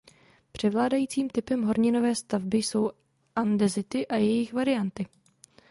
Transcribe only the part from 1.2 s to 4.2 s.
typem horninové stavby jsou andezity a